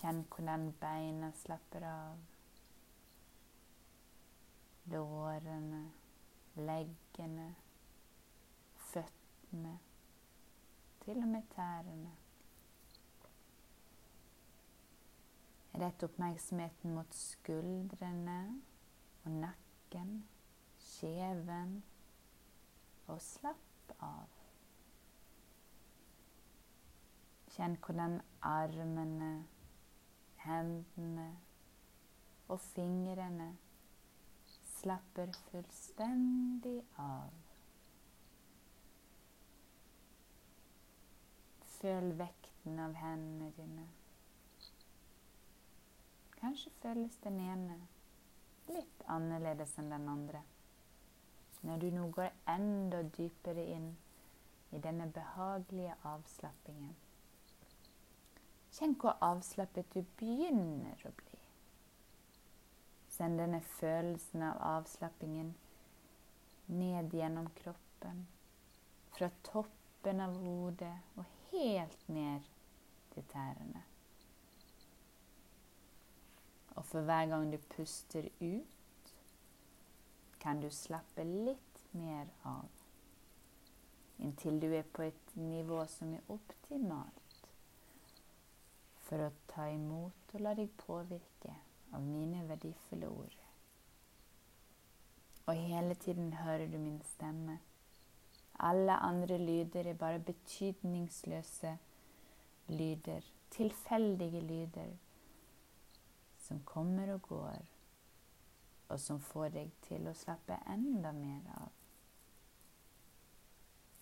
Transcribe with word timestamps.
Kjenn 0.00 0.22
hvordan 0.32 0.62
beina 0.80 1.28
slapper 1.36 1.84
av. 1.84 2.20
Lårene, 4.88 5.80
leggene, 6.56 7.48
føttene, 8.86 9.74
til 11.04 11.20
og 11.20 11.28
med 11.34 11.52
tærne. 11.52 12.14
Rett 15.84 16.08
oppmerksomheten 16.08 16.96
mot 16.96 17.20
skuldrene 17.20 18.40
og 19.26 19.38
nakken, 19.44 20.16
kjeven, 20.88 21.78
og 23.04 23.20
slapp 23.28 23.96
av. 24.00 24.42
Kjenn 27.52 27.76
hvordan 27.84 28.22
armene 28.40 29.34
hendene 30.44 31.28
og 32.48 32.60
fingrene 32.60 33.52
slapper 34.80 35.32
fullstendig 35.50 36.78
av. 36.98 37.32
Føl 41.80 42.12
vekten 42.18 42.80
av 42.80 42.96
hendene 43.00 43.50
dine. 43.56 43.86
Kanskje 46.40 46.72
føles 46.80 47.16
den 47.24 47.36
ene 47.44 47.76
litt 48.70 49.04
annerledes 49.12 49.76
enn 49.80 49.92
den 49.92 50.08
andre. 50.08 50.40
Når 51.60 51.82
du 51.82 51.90
nå 51.92 52.06
går 52.16 52.32
enda 52.48 53.02
dypere 53.16 53.64
inn 53.76 53.90
i 54.72 54.80
denne 54.80 55.10
behagelige 55.12 55.96
avslappingen. 56.08 56.96
Kjenn 58.80 58.94
hvor 58.96 59.18
avslappet 59.20 59.90
du 59.92 60.06
begynner 60.16 61.02
å 61.04 61.10
bli. 61.12 61.40
Send 63.12 63.36
denne 63.36 63.58
følelsen 63.74 64.46
av 64.46 64.62
avslappingen 64.70 65.50
ned 66.72 67.12
gjennom 67.12 67.50
kroppen. 67.58 68.22
Fra 69.12 69.28
toppen 69.50 70.24
av 70.24 70.40
hodet 70.40 70.94
og 71.20 71.28
helt 71.50 72.08
ned 72.08 72.48
til 73.12 73.28
tærne. 73.34 73.84
Og 76.80 76.84
for 76.88 77.04
hver 77.04 77.28
gang 77.34 77.52
du 77.52 77.60
puster 77.76 78.32
ut, 78.40 79.14
kan 80.40 80.64
du 80.64 80.70
slappe 80.72 81.28
litt 81.28 81.84
mer 81.92 82.32
av. 82.48 82.72
Inntil 84.24 84.56
du 84.64 84.70
er 84.72 84.88
på 84.88 85.10
et 85.12 85.34
nivå 85.36 85.84
som 85.98 86.16
er 86.16 86.32
optimalt 86.32 87.19
for 89.10 89.26
å 89.26 89.30
ta 89.50 89.66
imot 89.66 90.34
og 90.36 90.42
la 90.44 90.54
deg 90.54 90.70
påvirke 90.78 91.50
av 91.90 92.02
mine 92.06 92.44
verdifulle 92.46 93.08
ord. 93.10 93.38
Og 95.50 95.56
hele 95.58 95.96
tiden 95.98 96.32
hører 96.38 96.68
du 96.70 96.76
min 96.78 97.00
stemme. 97.02 97.56
Alle 98.62 98.94
andre 99.02 99.38
lyder 99.38 99.88
er 99.90 99.98
bare 99.98 100.20
betydningsløse 100.22 101.72
lyder, 102.68 103.26
tilfeldige 103.50 104.40
lyder, 104.40 104.92
som 106.38 106.60
kommer 106.64 107.10
og 107.16 107.22
går, 107.22 107.64
og 108.88 109.00
som 109.00 109.18
får 109.20 109.48
deg 109.56 109.72
til 109.88 110.06
å 110.06 110.14
slappe 110.14 110.60
enda 110.70 111.10
mer 111.16 111.50
av. 111.56 111.72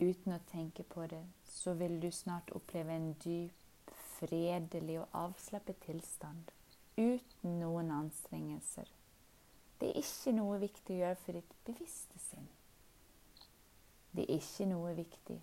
Uten 0.04 0.36
å 0.36 0.42
tenke 0.52 0.84
på 0.84 1.06
det, 1.08 1.24
så 1.48 1.72
vil 1.80 1.96
du 2.02 2.10
snart 2.12 2.52
oppleve 2.52 2.92
en 2.92 3.14
dyp 3.24 3.67
fredelig 4.18 5.00
og 5.02 5.18
avslappet 5.24 5.80
tilstand 5.86 6.52
uten 6.98 7.58
noen 7.60 7.90
anstrengelser. 7.94 8.88
Det 9.78 9.92
er 9.92 10.00
ikke 10.02 10.34
noe 10.34 10.58
viktig 10.58 10.96
å 10.96 11.02
gjøre 11.02 11.20
for 11.22 11.38
ditt 11.38 11.52
bevisste 11.66 12.18
sinn. 12.22 12.48
Det 14.10 14.24
er 14.24 14.40
ikke 14.40 14.66
noe 14.66 14.94
viktig, 14.98 15.36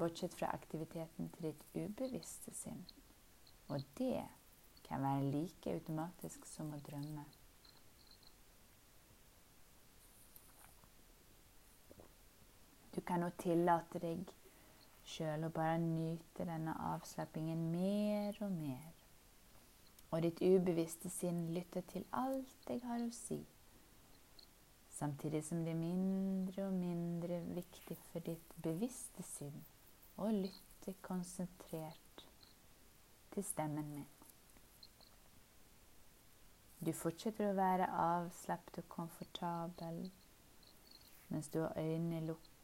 bortsett 0.00 0.36
fra 0.38 0.48
aktiviteten 0.56 1.28
til 1.34 1.50
ditt 1.50 1.66
ubevisste 1.76 2.54
sinn. 2.56 2.80
Og 3.68 3.84
det 3.98 4.22
kan 4.86 5.04
være 5.04 5.28
like 5.34 5.74
automatisk 5.76 6.48
som 6.48 6.72
å 6.72 6.80
drømme. 6.88 7.26
Du 12.94 13.00
kan 13.06 13.22
nå 13.22 13.28
tillate 13.38 14.00
deg 14.02 14.32
sjøl 15.10 15.46
og 15.48 15.54
bare 15.56 15.78
nyte 15.82 16.46
denne 16.46 16.74
avslappingen 16.92 17.66
mer 17.72 18.38
og 18.46 18.52
mer. 18.52 18.90
Og 20.10 20.22
ditt 20.24 20.42
ubevisste 20.42 21.10
sinn 21.12 21.48
lytter 21.54 21.86
til 21.90 22.06
alt 22.16 22.70
jeg 22.70 22.82
har 22.86 23.02
å 23.04 23.10
si, 23.14 23.38
samtidig 24.98 25.42
som 25.46 25.64
det 25.64 25.74
er 25.74 25.80
mindre 25.80 26.66
og 26.66 26.78
mindre 26.78 27.40
viktig 27.56 27.98
for 28.10 28.26
ditt 28.26 28.56
bevisste 28.62 29.26
sinn 29.26 29.62
å 30.20 30.30
lytte 30.34 30.96
konsentrert 31.06 32.24
til 33.34 33.46
stemmen 33.46 33.92
min. 33.94 34.08
Du 36.80 36.92
fortsetter 36.96 37.50
å 37.50 37.56
være 37.56 37.86
avslappet 38.02 38.82
og 38.82 38.88
komfortabel 38.92 40.06
mens 41.30 41.48
du 41.52 41.60
har 41.62 41.76
øynene 41.78 42.24
lukket 42.26 42.59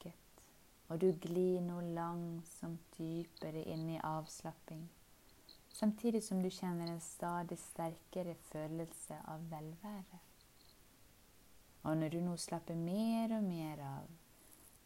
og 0.89 1.01
du 1.03 1.09
glir 1.23 1.61
nå 1.65 1.81
langsomt 1.97 2.99
dypere 2.99 3.65
inn 3.73 3.89
i 3.91 3.99
avslapping, 4.03 4.85
samtidig 5.75 6.23
som 6.25 6.43
du 6.43 6.51
kjenner 6.51 6.93
en 6.93 7.03
stadig 7.03 7.59
sterkere 7.59 8.37
følelse 8.51 9.19
av 9.33 9.49
velvære. 9.51 10.21
Og 11.87 11.97
når 11.99 12.15
du 12.15 12.21
nå 12.23 12.37
slapper 12.37 12.79
mer 12.79 13.37
og 13.37 13.45
mer 13.47 13.83
av, 13.87 14.11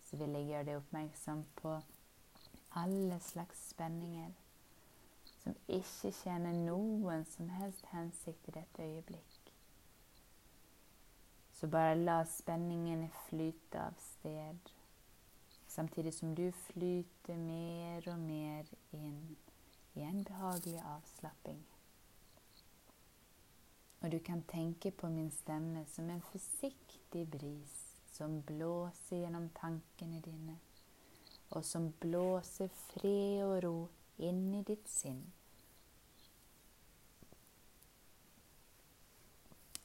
så 0.05 0.17
vil 0.21 0.35
jeg 0.37 0.49
gjøre 0.51 0.69
deg 0.69 0.81
oppmerksom 0.81 1.45
på 1.61 1.77
alle 2.81 3.21
slags 3.25 3.69
spenninger 3.71 4.33
som 5.41 5.55
ikke 5.69 6.11
tjener 6.23 6.57
noen 6.57 7.25
som 7.29 7.49
helst 7.57 7.87
hensikt 7.95 8.49
i 8.51 8.57
dette 8.59 8.85
øyeblikk. 8.85 9.55
Så 11.57 11.69
bare 11.69 11.97
la 11.97 12.21
spenningene 12.29 13.09
flyte 13.29 13.81
av 13.81 13.97
sted 14.01 14.71
samtidig 15.71 16.15
som 16.15 16.35
du 16.35 16.51
flyter 16.53 17.37
mer 17.39 18.09
og 18.11 18.19
mer 18.19 18.67
inn 18.97 19.37
i 19.95 20.03
en 20.03 20.25
behagelig 20.25 20.81
avslapping. 20.83 21.61
Og 24.01 24.13
du 24.13 24.19
kan 24.19 24.43
tenke 24.49 24.91
på 24.91 25.09
min 25.09 25.31
stemme 25.31 25.85
som 25.87 26.11
en 26.11 26.23
forsiktig 26.33 27.27
bris 27.31 27.77
som 28.11 28.41
blåser 28.43 29.23
gjennom 29.23 29.49
tankene 29.55 30.21
dine, 30.25 30.57
og 31.51 31.65
som 31.65 31.91
blåser 32.01 32.73
fred 32.89 33.45
og 33.45 33.55
ro 33.65 33.77
inn 34.19 34.49
i 34.55 34.65
ditt 34.67 34.89
sinn. 34.91 35.23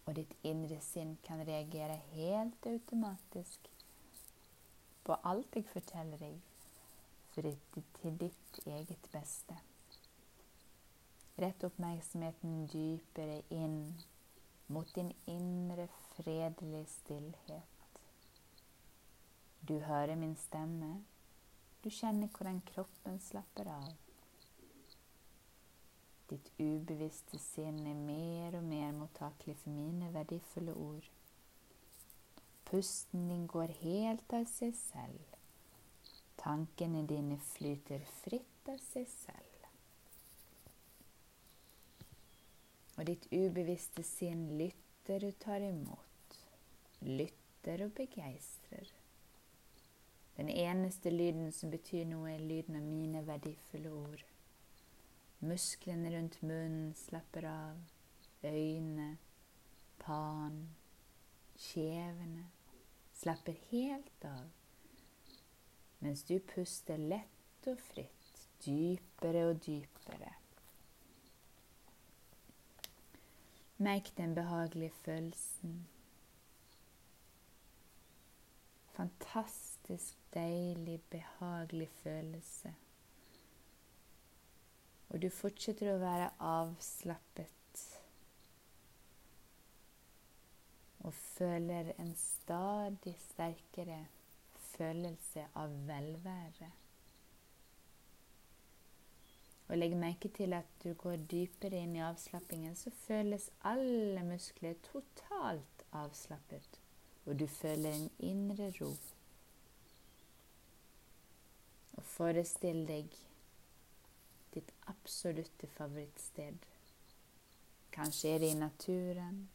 Og 0.06 0.18
ditt 0.18 0.34
indre 0.46 0.82
sinn 0.86 1.16
kan 1.26 1.42
reagere 1.48 1.98
helt 2.14 2.68
automatisk 2.70 3.75
på 5.06 5.18
alt 5.24 5.56
jeg 5.56 5.68
forteller 5.70 6.22
deg, 6.22 6.42
for 7.34 7.46
til 8.02 8.20
ditt 8.20 8.60
eget 8.66 9.10
beste. 9.14 9.58
Rett 11.42 11.66
oppmerksomheten 11.68 12.66
dypere 12.72 13.42
inn 13.54 13.80
mot 14.72 14.96
din 14.96 15.12
indre 15.30 15.88
fredelige 16.16 16.86
stillhet. 16.86 18.00
Du 19.68 19.80
hører 19.80 20.16
min 20.16 20.36
stemme. 20.36 21.04
Du 21.84 21.90
kjenner 21.90 22.32
hvordan 22.34 22.62
kroppen 22.66 23.20
slapper 23.20 23.70
av. 23.74 23.92
Ditt 26.30 26.50
ubevisste 26.58 27.38
sinn 27.42 27.84
er 27.86 28.00
mer 28.00 28.58
og 28.58 28.64
mer 28.66 28.96
mottakelig 28.98 29.58
for 29.62 29.76
mine 29.76 30.10
verdifulle 30.14 30.74
ord. 30.74 31.15
Pusten 32.66 33.28
din 33.30 33.48
går 33.48 33.72
helt 33.82 34.34
av 34.34 34.46
seg 34.50 34.74
selv. 34.78 35.36
Tankene 36.42 37.06
dine 37.08 37.38
flyter 37.54 38.02
fritt 38.24 38.70
av 38.70 38.82
seg 38.82 39.06
selv. 39.10 39.68
Og 42.96 43.06
ditt 43.10 43.28
ubevisste 43.32 44.04
sinn 44.08 44.48
lytter 44.58 45.28
og 45.28 45.38
tar 45.44 45.62
imot. 45.66 46.38
Lytter 47.06 47.86
og 47.86 47.94
begeistrer. 47.98 48.90
Den 50.36 50.50
eneste 50.50 51.12
lyden 51.14 51.52
som 51.56 51.72
betyr 51.72 52.08
noe, 52.10 52.34
er 52.34 52.44
lyden 52.44 52.80
av 52.80 52.88
mine 52.88 53.22
verdifulle 53.28 53.94
ord. 53.94 54.26
Musklene 55.46 56.12
rundt 56.16 56.42
munnen 56.44 56.92
slapper 56.98 57.48
av. 57.52 57.80
Øyne, 58.46 59.16
pan, 60.02 60.60
kjevene 61.58 62.50
slapper 63.26 63.56
helt 63.70 64.26
av. 64.26 64.50
Mens 66.00 66.24
du 66.24 66.36
puster 66.40 66.98
lett 67.02 67.70
og 67.72 67.80
fritt, 67.82 68.42
dypere 68.62 69.48
og 69.50 69.64
dypere. 69.66 70.30
Merk 73.82 74.12
den 74.20 74.36
behagelige 74.38 74.94
følelsen. 75.02 75.74
Fantastisk 78.94 80.22
deilig, 80.34 81.02
behagelig 81.10 81.90
følelse. 82.04 82.76
Og 85.10 85.22
du 85.22 85.32
fortsetter 85.34 85.96
å 85.96 86.02
være 86.06 86.30
avslappet 86.46 87.65
og 91.06 91.14
føler 91.14 91.92
en 92.00 92.16
stadig 92.18 93.14
sterkere 93.30 94.00
følelse 94.58 95.46
av 95.56 95.70
velvære. 95.88 96.72
Og 99.68 99.78
legg 99.78 99.94
merke 99.98 100.30
til 100.34 100.54
at 100.54 100.72
du 100.84 100.94
går 100.94 101.22
dypere 101.30 101.78
inn 101.82 101.96
i 101.98 102.04
avslappingen, 102.06 102.76
så 102.78 102.90
føles 103.06 103.52
alle 103.66 104.24
muskler 104.26 104.74
totalt 104.86 105.86
avslappet, 105.94 106.80
og 107.26 107.40
du 107.40 107.48
føler 107.48 107.94
en 107.94 108.10
indre 108.20 108.72
ro. 108.82 108.92
Og 111.98 112.04
forestill 112.04 112.86
deg 112.90 113.14
ditt 114.54 114.72
absolutte 114.90 115.70
favorittsted. 115.78 116.66
Kanskje 117.94 118.36
er 118.36 118.42
det 118.42 118.52
i 118.52 118.60
naturen, 118.60 119.46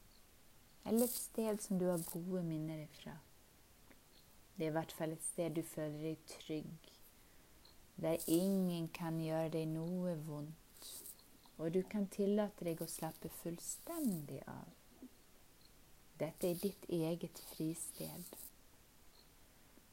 eller 0.85 1.05
et 1.05 1.17
sted 1.17 1.61
som 1.62 1.79
du 1.79 1.87
har 1.91 2.05
gode 2.12 2.43
minner 2.47 2.82
ifra. 2.85 3.17
Det 4.56 4.67
er 4.67 4.73
i 4.73 4.77
hvert 4.77 4.93
fall 4.93 5.12
et 5.15 5.25
sted 5.25 5.55
du 5.56 5.62
føler 5.65 6.03
deg 6.05 6.25
trygg, 6.29 6.91
der 8.00 8.27
ingen 8.27 8.88
kan 8.97 9.21
gjøre 9.21 9.53
deg 9.56 9.71
noe 9.73 10.17
vondt, 10.27 10.91
og 11.61 11.73
du 11.75 11.82
kan 11.93 12.06
tillate 12.12 12.65
deg 12.65 12.81
å 12.81 12.88
slappe 12.88 13.29
fullstendig 13.41 14.41
av. 14.49 14.69
Dette 16.21 16.50
er 16.50 16.61
ditt 16.61 16.87
eget 16.93 17.41
fristed. 17.55 18.37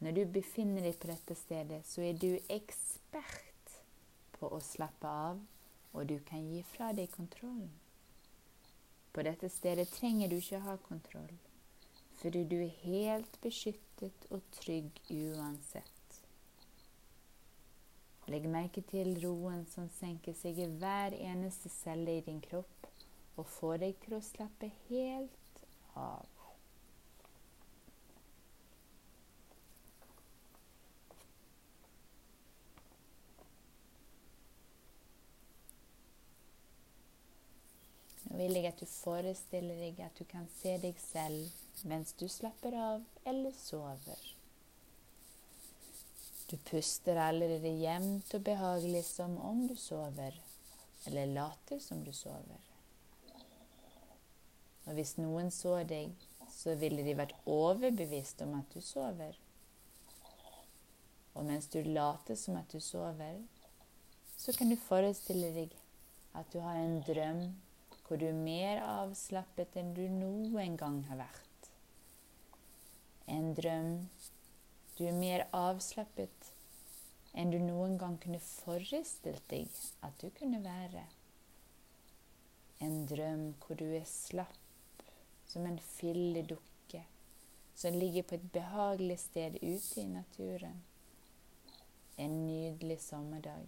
Når 0.03 0.11
du 0.11 0.23
befinner 0.39 0.83
deg 0.83 0.99
på 0.99 1.09
dette 1.09 1.35
stedet, 1.39 1.81
så 1.87 2.03
er 2.03 2.19
du 2.19 2.33
ekspert 2.51 3.75
på 4.35 4.51
å 4.51 4.59
slappe 4.61 5.07
av, 5.07 5.39
og 5.93 6.07
du 6.11 6.17
kan 6.27 6.43
gi 6.51 6.61
fra 6.75 6.91
deg 6.95 7.09
kontrollen. 7.15 7.71
På 9.17 9.23
dette 9.25 9.49
stedet 9.49 9.89
trenger 9.89 10.29
du 10.29 10.35
ikke 10.37 10.59
ha 10.61 10.75
kontroll, 10.85 11.31
fordi 12.19 12.43
du 12.45 12.59
er 12.61 12.75
helt 12.83 13.39
beskyttet 13.41 14.27
og 14.29 14.43
trygg 14.53 14.99
uansett. 15.09 16.19
Legg 18.29 18.45
merke 18.45 18.83
til 18.85 19.15
roen 19.23 19.63
som 19.71 19.89
senker 19.95 20.37
seg 20.37 20.61
i 20.61 20.69
hver 20.69 21.17
eneste 21.17 21.73
celle 21.73 22.19
i 22.19 22.23
din 22.29 22.43
kropp, 22.45 22.91
og 23.41 23.49
får 23.55 23.81
deg 23.87 23.97
til 24.05 24.19
å 24.19 24.21
slappe 24.29 24.69
helt 24.91 25.65
av. 25.97 26.36
vil 38.37 38.57
jeg 38.57 38.69
at 38.69 38.79
du 38.81 38.85
forestiller 38.89 39.79
deg 39.81 40.01
at 40.05 40.17
du 40.19 40.25
kan 40.29 40.45
se 40.59 40.77
deg 40.81 40.97
selv 41.01 41.85
mens 41.89 42.13
du 42.17 42.27
slapper 42.29 42.75
av 42.77 43.03
eller 43.25 43.53
sover. 43.57 44.21
Du 46.47 46.55
puster 46.69 47.19
allerede 47.19 47.73
jevnt 47.81 48.31
og 48.37 48.45
behagelig 48.47 49.03
som 49.09 49.35
om 49.43 49.65
du 49.67 49.75
sover, 49.75 50.37
eller 51.09 51.33
later 51.35 51.81
som 51.83 52.05
du 52.05 52.13
sover. 52.15 52.61
Og 54.87 54.95
hvis 54.95 55.17
noen 55.19 55.51
så 55.51 55.81
deg, 55.83 56.13
så 56.47 56.77
ville 56.79 57.03
de 57.03 57.17
vært 57.19 57.35
overbevist 57.51 58.41
om 58.45 58.55
at 58.61 58.71
du 58.71 58.79
sover. 58.79 59.35
Og 61.35 61.45
mens 61.45 61.67
du 61.69 61.81
later 61.83 62.39
som 62.39 62.55
at 62.57 62.71
du 62.71 62.79
sover, 62.79 63.41
så 64.37 64.55
kan 64.55 64.71
du 64.71 64.79
forestille 64.79 65.51
deg 65.53 65.75
at 66.37 66.47
du 66.53 66.61
har 66.63 66.79
en 66.79 67.01
drøm 67.03 67.43
hvor 68.07 68.19
du 68.19 68.27
er 68.29 68.37
mer 68.39 68.79
avslappet 68.83 69.75
enn 69.79 69.93
du 69.95 70.05
noen 70.11 70.77
gang 70.79 71.01
har 71.09 71.19
vært. 71.19 71.71
En 73.27 73.51
drøm 73.55 74.07
du 74.97 75.03
er 75.05 75.17
mer 75.17 75.43
avslappet 75.53 76.53
enn 77.37 77.51
du 77.53 77.59
noen 77.61 77.97
gang 78.01 78.15
kunne 78.23 78.39
forestilt 78.41 79.43
deg 79.51 79.67
at 80.07 80.15
du 80.23 80.31
kunne 80.39 80.63
være. 80.63 81.03
En 82.81 83.03
drøm 83.09 83.51
hvor 83.61 83.77
du 83.77 83.85
er 83.89 84.07
slapp 84.09 85.03
som 85.47 85.67
en 85.67 85.79
filledukke 85.79 87.03
som 87.77 87.93
ligger 87.93 88.25
på 88.25 88.39
et 88.39 88.47
behagelig 88.55 89.19
sted 89.21 89.59
ute 89.61 90.01
i 90.01 90.07
naturen. 90.09 90.79
En 92.17 92.39
nydelig 92.47 92.97
sommerdag 93.03 93.67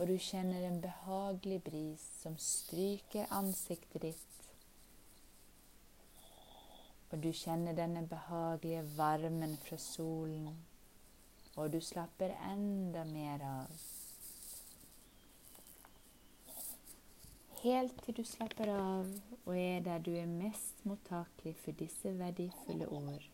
og 0.00 0.08
du 0.08 0.16
kjenner 0.16 0.62
en 0.64 0.78
behagelig 0.80 1.58
bris 1.64 2.02
som 2.22 2.36
stryker 2.40 3.28
ansiktet 3.36 4.00
ditt. 4.00 4.46
Og 7.12 7.18
du 7.20 7.28
kjenner 7.36 7.76
denne 7.76 8.06
behagelige 8.08 8.86
varmen 8.96 9.58
fra 9.60 9.76
solen, 9.76 10.54
og 11.56 11.74
du 11.74 11.80
slapper 11.84 12.32
enda 12.48 13.02
mer 13.10 13.44
av. 13.44 13.74
Helt 17.60 18.00
til 18.06 18.16
du 18.16 18.22
slapper 18.24 18.72
av 18.72 19.10
og 19.42 19.52
er 19.52 19.84
der 19.84 20.00
du 20.00 20.14
er 20.16 20.30
mest 20.30 20.80
mottakelig 20.88 21.52
for 21.60 21.76
disse 21.76 22.14
verdifulle 22.16 22.88
ord, 22.88 23.26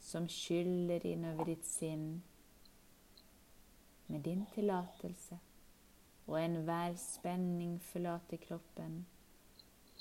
som 0.00 0.30
skyller 0.32 1.04
innover 1.12 1.52
ditt 1.52 1.68
sinn 1.68 2.08
med 4.08 4.24
din 4.24 4.46
tillatelse 4.54 5.36
og 6.28 6.36
enhver 6.44 6.96
spenning 7.00 7.78
forlater 7.80 8.36
kroppen, 8.36 9.06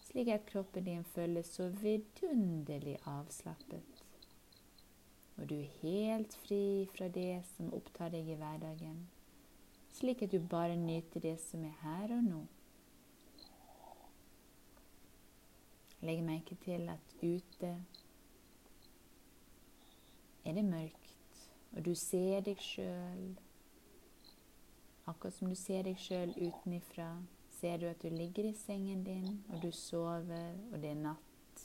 slik 0.04 0.28
at 0.28 0.46
kroppen 0.50 0.84
din 0.84 1.04
føles 1.04 1.48
så 1.56 1.70
vidunderlig 1.70 2.98
avslappet. 3.08 4.04
Og 5.38 5.50
du 5.50 5.56
er 5.56 5.80
helt 5.82 6.36
fri 6.44 6.90
fra 6.98 7.08
det 7.08 7.46
som 7.54 7.72
opptar 7.74 8.12
deg 8.12 8.28
i 8.28 8.36
hverdagen, 8.36 9.06
slik 9.96 10.26
at 10.26 10.36
du 10.36 10.40
bare 10.44 10.76
nyter 10.76 11.24
det 11.24 11.38
som 11.40 11.64
er 11.64 11.80
her 11.86 12.18
og 12.18 12.24
nå. 12.28 12.44
Legg 16.04 16.24
merke 16.26 16.60
til 16.62 16.90
at 16.92 17.18
ute 17.24 17.74
er 20.46 20.54
det 20.54 20.66
mørkt, 20.66 21.44
og 21.72 21.86
du 21.86 21.96
ser 21.96 22.44
deg 22.44 22.60
sjøl 22.62 23.38
Akkurat 25.08 25.34
som 25.34 25.50
du 25.50 25.56
ser 25.56 25.86
deg 25.88 26.00
sjøl 26.04 26.34
utenifra, 26.36 27.08
ser 27.60 27.78
du 27.80 27.88
at 27.88 28.02
du 28.04 28.10
ligger 28.12 28.50
i 28.50 28.58
sengen 28.60 29.06
din, 29.06 29.40
og 29.50 29.62
du 29.64 29.72
sover, 29.72 30.58
og 30.72 30.82
det 30.84 30.92
er 30.92 31.00
natt. 31.00 31.64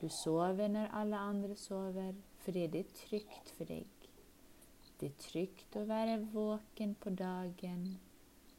Du 0.00 0.08
sover 0.10 0.68
når 0.68 0.90
alle 0.98 1.20
andre 1.22 1.56
sover, 1.56 2.16
fordi 2.42 2.66
det 2.66 2.80
er 2.80 2.96
trygt 2.98 3.52
for 3.56 3.70
deg. 3.70 4.08
Det 4.98 5.12
er 5.12 5.22
trygt 5.22 5.78
å 5.78 5.84
være 5.86 6.18
våken 6.32 6.96
på 6.98 7.10
dagen 7.18 7.86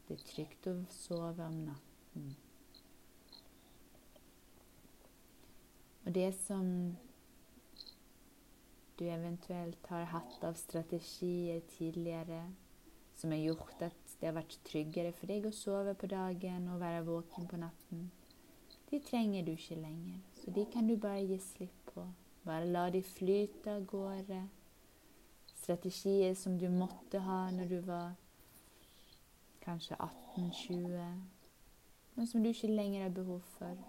Det 0.07 0.17
er 0.17 0.25
trygt 0.27 0.67
å 0.67 0.73
sove 0.91 1.45
om 1.47 1.61
natten. 1.67 2.33
Og 6.03 6.11
det 6.15 6.33
som 6.35 6.67
du 8.99 9.05
eventuelt 9.07 9.87
har 9.87 10.11
hatt 10.11 10.43
av 10.43 10.59
strategier 10.59 11.63
tidligere 11.77 12.41
som 13.23 13.31
har 13.31 13.37
gjort 13.39 13.81
at 13.81 14.15
det 14.19 14.27
har 14.27 14.33
vært 14.35 14.57
tryggere 14.67 15.13
for 15.15 15.31
deg 15.31 15.45
å 15.47 15.51
sove 15.55 15.93
på 15.95 16.09
dagen 16.11 16.65
og 16.73 16.81
være 16.81 17.05
våken 17.07 17.45
på 17.47 17.59
natten, 17.61 18.01
de 18.89 18.99
trenger 18.99 19.45
du 19.47 19.53
ikke 19.53 19.77
lenger. 19.79 20.17
Så 20.41 20.51
de 20.51 20.65
kan 20.73 20.89
du 20.91 20.97
bare 20.99 21.23
gi 21.23 21.37
slipp 21.39 21.93
på. 21.93 22.03
Bare 22.43 22.67
la 22.67 22.89
de 22.91 22.99
flyte 22.99 23.77
av 23.77 23.87
gårde. 23.87 24.41
Strategier 25.55 26.35
som 26.35 26.59
du 26.59 26.67
måtte 26.67 27.23
ha 27.23 27.39
når 27.55 27.71
du 27.71 27.79
var 27.87 28.11
kanskje 29.63 29.95
18-20, 29.95 31.17
men 32.19 32.27
som 32.27 32.43
du 32.43 32.51
ikke 32.51 32.75
lenger 32.75 33.07
har 33.07 33.19
behov 33.23 33.39
for. 33.55 33.83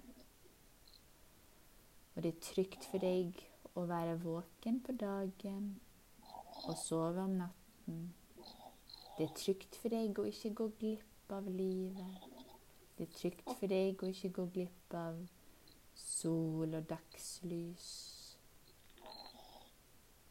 Og 2.14 2.22
det 2.22 2.36
er 2.36 2.44
trygt 2.54 2.86
for 2.86 3.02
deg 3.02 3.48
å 3.74 3.88
være 3.90 4.20
våken 4.22 4.78
på 4.78 4.94
dagen 4.94 5.72
og 6.68 6.76
sove 6.78 7.26
om 7.26 7.40
natten. 7.42 8.12
Det 9.18 9.24
er 9.24 9.34
trygt 9.38 9.76
for 9.78 9.94
deg 9.94 10.18
å 10.18 10.24
ikke 10.26 10.50
gå 10.58 10.68
glipp 10.80 11.32
av 11.32 11.46
livet. 11.46 12.24
Det 12.98 13.06
er 13.06 13.12
trygt 13.14 13.46
for 13.46 13.70
deg 13.70 14.02
å 14.02 14.10
ikke 14.10 14.30
gå 14.34 14.46
glipp 14.56 14.96
av 14.98 15.20
sol 15.94 16.74
og 16.74 16.88
dagslys. 16.90 17.86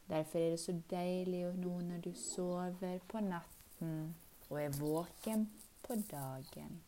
Derfor 0.10 0.40
er 0.40 0.50
det 0.50 0.60
så 0.60 0.76
deilig 0.92 1.46
nå 1.64 1.78
når 1.88 2.04
du 2.04 2.12
sover 2.20 3.00
på 3.08 3.24
natten 3.24 4.16
og 4.50 4.60
er 4.62 4.76
våken 4.80 5.48
på 5.84 5.96
dagen. 6.12 6.82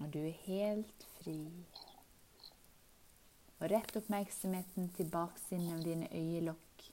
Og 0.00 0.12
du 0.14 0.18
er 0.18 0.36
helt 0.44 1.08
fri. 1.18 1.40
Og 3.58 3.70
rett 3.72 3.96
oppmerksomheten 3.98 4.90
til 4.94 5.10
baksiden 5.10 5.72
av 5.74 5.82
dine 5.82 6.08
øyelokk. 6.14 6.90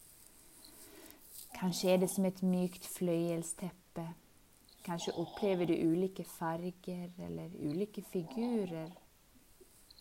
Kanskje 1.55 1.93
er 1.93 1.97
det 2.01 2.09
som 2.11 2.25
et 2.25 2.41
mykt 2.43 2.87
fløyelsteppe. 2.97 4.05
Kanskje 4.85 5.13
opplever 5.21 5.65
du 5.69 5.73
ulike 5.73 6.25
farger 6.27 7.09
eller 7.19 7.53
ulike 7.61 8.03
figurer. 8.11 8.91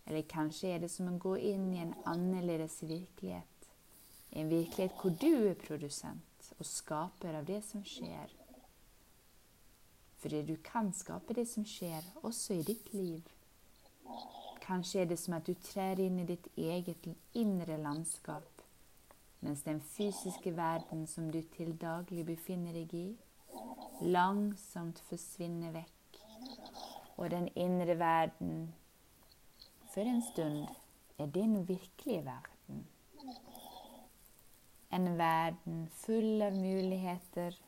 Eller 0.07 0.23
kanskje 0.29 0.75
er 0.75 0.83
det 0.83 0.91
som 0.93 1.09
å 1.09 1.19
gå 1.19 1.37
inn 1.37 1.71
i 1.73 1.83
en 1.85 1.95
annerledes 2.11 2.83
virkelighet. 2.83 3.69
En 4.33 4.51
virkelighet 4.51 4.97
hvor 5.01 5.15
du 5.21 5.31
er 5.51 5.61
produsent 5.61 6.51
og 6.59 6.67
skaper 6.67 7.39
av 7.39 7.47
det 7.49 7.61
som 7.65 7.85
skjer. 7.87 8.33
Fordi 10.25 10.43
du 10.49 10.57
kan 10.65 10.93
skape 10.97 11.37
det 11.37 11.47
som 11.49 11.65
skjer, 11.69 12.05
også 12.23 12.59
i 12.59 12.67
ditt 12.67 12.93
liv. 12.97 13.34
Kanskje 14.65 15.01
er 15.03 15.09
det 15.11 15.19
som 15.21 15.35
at 15.37 15.45
du 15.45 15.53
trer 15.61 16.01
inn 16.01 16.23
i 16.23 16.29
ditt 16.29 16.47
eget 16.57 17.09
indre 17.37 17.77
landskap, 17.77 18.63
mens 19.45 19.61
den 19.67 19.81
fysiske 19.81 20.55
verden 20.57 21.05
som 21.07 21.27
du 21.33 21.43
til 21.57 21.75
daglig 21.77 22.25
befinner 22.27 22.73
deg 22.73 22.95
i, 22.97 23.09
langsomt 24.01 25.03
forsvinner 25.11 25.75
vekk, 25.75 26.23
og 27.17 27.29
den 27.35 27.51
indre 27.61 27.99
verden 28.01 28.73
for 29.93 30.09
en 30.09 30.25
stund 30.33 30.65
er 31.19 31.27
din 31.27 31.69
virkelige 31.69 32.25
verden. 32.25 32.87
En 34.91 35.19
verden 35.19 35.85
full 35.93 36.43
av 36.43 36.57
muligheter 36.57 37.61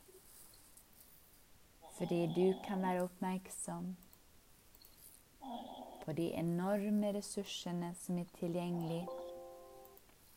fordi 1.96 2.26
du 2.34 2.52
kan 2.66 2.82
være 2.82 3.06
oppmerksom 3.06 3.94
på 6.06 6.14
de 6.14 6.30
enorme 6.38 7.10
ressursene 7.16 7.90
som 7.98 8.18
er 8.22 8.28
tilgjengelig 8.38 9.02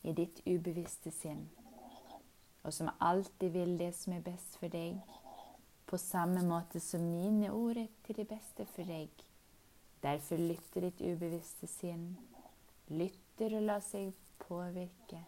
i 0.02 0.14
ditt 0.18 0.40
ubevisste 0.42 1.12
sinn, 1.14 1.44
og 2.66 2.74
som 2.74 2.90
alltid 2.98 3.54
vil 3.54 3.76
det 3.78 3.92
som 3.94 4.16
er 4.16 4.24
best 4.26 4.58
for 4.58 4.72
deg, 4.72 4.98
på 5.86 5.98
samme 5.98 6.42
måte 6.46 6.82
som 6.82 7.06
mine 7.06 7.52
ord 7.54 7.78
er 7.78 7.88
til 8.02 8.18
det 8.18 8.26
beste 8.34 8.66
for 8.74 8.90
deg. 8.90 9.10
Derfor 10.02 10.42
lytter 10.42 10.88
ditt 10.88 11.00
ubevisste 11.06 11.70
sinn. 11.70 12.14
Lytter 12.90 13.54
og 13.58 13.66
lar 13.70 13.82
seg 13.84 14.10
påvirke. 14.42 15.22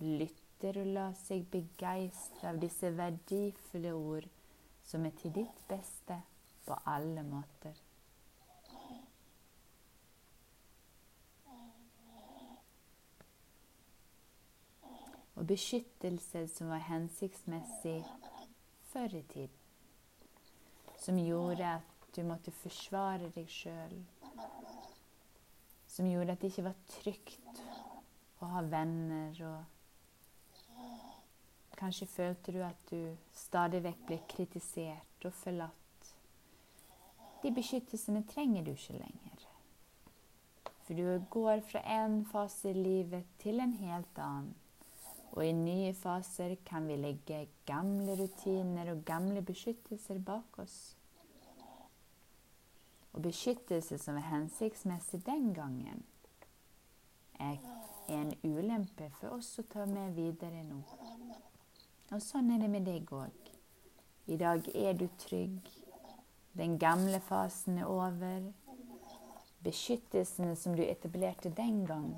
Lytter 0.00 0.80
og 0.80 0.92
lar 0.96 1.16
seg 1.18 1.44
begeistre 1.52 2.52
av 2.52 2.60
disse 2.62 2.92
verdifulle 2.96 3.92
ord 3.96 4.28
som 4.84 5.04
er 5.04 5.16
til 5.20 5.34
ditt 5.42 5.66
beste 5.68 6.20
på 6.64 6.78
alle 6.88 7.24
måter. 7.26 7.83
Og 15.34 15.46
beskyttelse 15.50 16.46
som 16.48 16.70
var 16.70 16.84
hensiktsmessig 16.88 17.98
før 18.92 19.18
i 19.18 19.22
tiden. 19.32 19.60
Som 20.98 21.18
gjorde 21.18 21.74
at 21.76 22.08
du 22.16 22.22
måtte 22.22 22.54
forsvare 22.54 23.28
deg 23.34 23.50
sjøl. 23.50 23.96
Som 25.90 26.06
gjorde 26.10 26.32
at 26.32 26.42
det 26.42 26.52
ikke 26.52 26.68
var 26.70 26.82
trygt 27.00 27.62
å 28.42 28.50
ha 28.54 28.64
venner 28.66 29.40
og 29.46 29.62
Kanskje 31.74 32.06
følte 32.06 32.52
du 32.54 32.60
at 32.62 32.90
du 32.90 33.16
stadig 33.34 33.80
vekk 33.82 34.04
ble 34.06 34.18
kritisert 34.30 35.26
og 35.26 35.34
forlatt. 35.34 36.10
De 37.42 37.50
beskyttelsene 37.52 38.22
trenger 38.30 38.64
du 38.64 38.70
ikke 38.72 38.94
lenger. 38.94 39.42
For 40.86 40.94
du 40.96 41.24
går 41.34 41.64
fra 41.66 41.82
en 41.98 42.22
fase 42.30 42.70
i 42.70 42.78
livet 42.78 43.26
til 43.42 43.60
en 43.60 43.74
helt 43.80 44.20
annen. 44.22 44.54
Og 45.34 45.42
i 45.46 45.52
nye 45.52 45.94
faser 45.98 46.54
kan 46.66 46.86
vi 46.86 46.96
legge 47.00 47.40
gamle 47.66 48.14
rutiner 48.18 48.92
og 48.92 49.02
gamle 49.06 49.42
beskyttelser 49.42 50.20
bak 50.22 50.58
oss. 50.62 50.96
Og 53.14 53.22
beskyttelse 53.22 53.98
som 53.98 54.18
er 54.18 54.28
hensiktsmessig 54.30 55.24
den 55.26 55.52
gangen, 55.54 56.04
er 57.38 57.58
en 58.08 58.30
ulempe 58.44 59.08
for 59.18 59.34
oss 59.38 59.58
å 59.58 59.66
ta 59.70 59.86
med 59.90 60.14
videre 60.14 60.62
nå. 60.66 60.80
Og 62.12 62.22
sånn 62.22 62.52
er 62.54 62.62
det 62.62 62.70
med 62.70 62.86
deg 62.86 63.10
òg. 63.10 63.50
I 64.30 64.38
dag 64.38 64.68
er 64.74 64.94
du 64.94 65.08
trygg. 65.18 65.66
Den 66.54 66.78
gamle 66.78 67.18
fasen 67.20 67.80
er 67.82 67.90
over. 67.90 68.52
Beskyttelsene 69.66 70.54
som 70.56 70.76
du 70.76 70.84
etablerte 70.84 71.50
den 71.50 71.82
gang, 71.88 72.14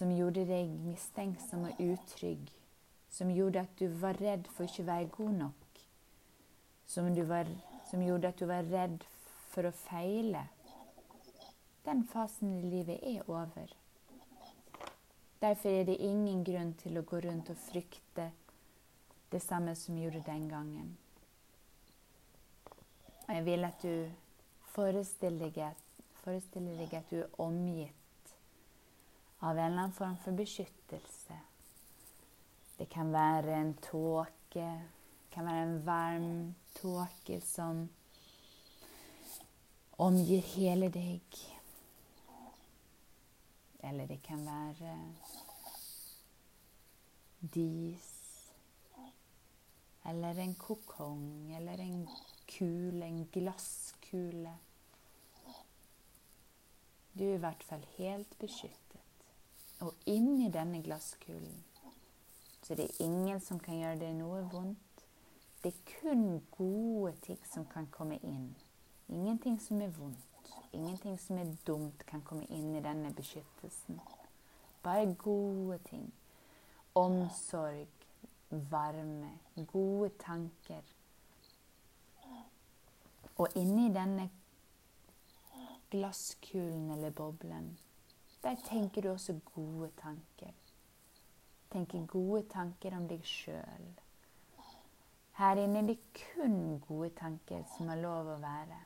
som 0.00 0.12
gjorde 0.16 0.46
deg 0.48 0.70
mistenksom 0.80 1.66
og 1.68 1.80
utrygg, 1.84 2.46
som 3.12 3.28
gjorde 3.28 3.66
at 3.66 3.74
du 3.76 3.90
var 4.00 4.16
redd 4.16 4.46
for 4.48 4.64
ikke 4.64 4.86
å 4.86 4.88
være 4.88 5.10
god 5.12 5.34
nok, 5.42 5.82
som, 6.88 7.10
var, 7.28 7.50
som 7.90 8.00
gjorde 8.06 8.30
at 8.32 8.40
du 8.40 8.46
var 8.48 8.64
redd 8.70 9.04
for 9.52 9.68
å 9.68 9.74
feile, 9.82 10.46
den 11.84 12.00
fasen 12.08 12.56
i 12.56 12.64
livet 12.64 13.04
er 13.12 13.28
over. 13.28 13.76
Derfor 15.44 15.68
er 15.68 15.84
det 15.90 16.00
ingen 16.00 16.46
grunn 16.48 16.72
til 16.80 16.96
å 16.96 17.04
gå 17.04 17.20
rundt 17.28 17.52
og 17.52 17.60
frykte 17.68 18.30
det 19.28 19.44
samme 19.44 19.76
som 19.76 20.00
gjorde 20.00 20.24
den 20.24 20.48
gangen. 20.48 20.90
Og 23.28 23.36
jeg 23.36 23.48
vil 23.52 23.68
at 23.68 23.84
du 23.84 23.94
forestiller 24.72 25.52
deg, 25.52 25.88
forestiller 26.24 26.86
deg 26.86 27.02
at 27.02 27.12
du 27.12 27.20
er 27.20 27.40
omgitt 27.40 27.99
av 29.40 29.58
en 29.58 29.64
eller 29.64 29.78
annen 29.78 29.92
form 29.92 30.16
for 30.24 30.36
beskyttelse. 30.36 31.38
Det 32.78 32.88
kan 32.88 33.12
være 33.12 33.54
en 33.56 33.74
tåke, 33.74 34.66
det 35.24 35.30
kan 35.34 35.46
være 35.46 35.62
en 35.62 35.80
varm 35.86 36.54
tåke 36.76 37.40
som 37.44 37.88
omgir 40.00 40.40
hele 40.54 40.88
deg. 40.92 41.40
Eller 43.80 44.06
det 44.06 44.20
kan 44.22 44.44
være 44.44 44.96
dis. 47.40 48.08
Eller 50.04 50.40
en 50.40 50.54
kokong, 50.54 51.52
eller 51.56 51.80
en 51.80 52.08
kule, 52.48 53.06
en 53.06 53.24
glasskule. 53.32 54.56
Du 57.12 57.24
er 57.24 57.34
i 57.34 57.42
hvert 57.42 57.64
fall 57.64 57.84
helt 57.96 58.38
beskyttet. 58.38 58.99
Og 59.80 59.94
inni 60.06 60.50
denne 60.52 60.82
glasskulen 60.82 61.64
så 62.70 62.74
det 62.74 62.84
er 62.84 63.04
ingen 63.04 63.40
som 63.40 63.58
kan 63.58 63.74
gjøre 63.74 63.98
deg 63.98 64.12
noe 64.14 64.44
vondt. 64.52 65.00
Det 65.64 65.72
er 65.72 65.78
kun 65.88 66.42
gode 66.54 67.16
ting 67.24 67.38
som 67.50 67.64
kan 67.66 67.88
komme 67.90 68.20
inn. 68.22 68.52
Ingenting 69.08 69.56
som 69.60 69.80
er 69.82 69.90
vondt. 69.96 70.52
Ingenting 70.72 71.18
som 71.18 71.38
er 71.38 71.50
dumt, 71.66 72.04
kan 72.06 72.22
komme 72.22 72.46
inn 72.46 72.76
i 72.78 72.82
denne 72.84 73.10
beskyttelsen. 73.14 73.98
Bare 74.82 75.14
gode 75.18 75.78
ting. 75.90 76.12
omsorg, 76.94 78.06
varme, 78.50 79.30
gode 79.66 80.08
tanker. 80.18 80.82
Og 83.36 83.48
inni 83.56 83.88
denne 83.94 84.30
glasskulen 85.90 86.90
eller 86.90 87.10
boblen, 87.10 87.78
der 88.42 88.56
tenker 88.64 89.02
du 89.02 89.10
også 89.10 89.40
gode 89.54 89.90
tanker. 90.02 90.52
Tenker 91.70 92.06
gode 92.06 92.42
tanker 92.48 92.96
om 92.96 93.08
deg 93.08 93.24
sjøl. 93.24 93.90
Her 95.40 95.60
inne 95.60 95.82
er 95.82 95.86
det 95.92 95.98
kun 96.16 96.80
gode 96.88 97.10
tanker 97.16 97.62
som 97.76 97.88
har 97.88 98.00
lov 98.00 98.32
å 98.34 98.38
være. 98.42 98.80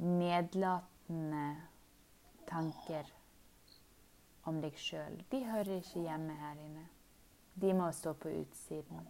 Nedlatende 0.00 1.46
tanker 2.50 3.08
om 4.48 4.60
deg 4.62 4.76
sjøl, 4.80 5.18
de 5.30 5.42
hører 5.44 5.76
ikke 5.78 6.04
hjemme 6.06 6.36
her 6.40 6.60
inne. 6.60 6.86
De 7.60 7.72
må 7.76 7.90
stå 7.92 8.14
på 8.16 8.30
utsiden. 8.40 9.08